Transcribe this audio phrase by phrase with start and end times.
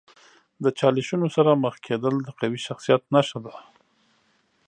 [0.63, 3.53] د چالشونو سره مخ کیدل د قوي شخصیت نښه ده.